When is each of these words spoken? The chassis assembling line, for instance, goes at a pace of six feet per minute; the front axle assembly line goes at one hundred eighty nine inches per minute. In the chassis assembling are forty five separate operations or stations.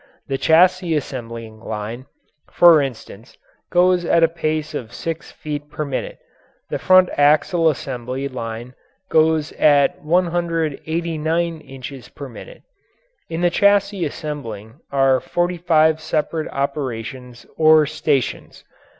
The 0.27 0.39
chassis 0.39 0.95
assembling 0.95 1.59
line, 1.59 2.07
for 2.49 2.81
instance, 2.81 3.37
goes 3.71 4.03
at 4.03 4.23
a 4.23 4.27
pace 4.27 4.73
of 4.73 4.91
six 4.95 5.31
feet 5.31 5.69
per 5.69 5.85
minute; 5.85 6.17
the 6.71 6.79
front 6.79 7.09
axle 7.19 7.69
assembly 7.69 8.27
line 8.27 8.73
goes 9.11 9.51
at 9.59 10.03
one 10.03 10.25
hundred 10.31 10.81
eighty 10.87 11.19
nine 11.19 11.59
inches 11.61 12.09
per 12.09 12.27
minute. 12.27 12.63
In 13.29 13.41
the 13.41 13.51
chassis 13.51 14.03
assembling 14.03 14.79
are 14.91 15.19
forty 15.19 15.57
five 15.57 16.01
separate 16.01 16.47
operations 16.51 17.45
or 17.55 17.85
stations. 17.85 18.63